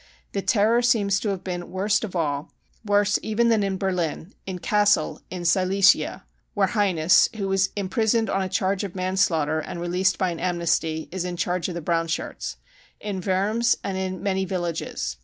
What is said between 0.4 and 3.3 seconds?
Terror seems to have been worst of all— worse